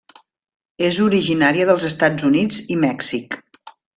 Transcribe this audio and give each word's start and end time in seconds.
És 0.87 0.97
originària 1.07 1.67
dels 1.71 1.85
Estats 1.91 2.27
Units 2.31 2.61
i 2.77 2.81
Mèxic. 2.87 3.41